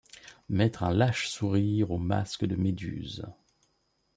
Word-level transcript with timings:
Mettre 0.49 0.81
un 0.81 0.93
lâche 0.93 1.27
sourire 1.29 1.91
au 1.91 1.99
masque 1.99 2.43
de 2.45 2.55
Méduse! 2.55 3.23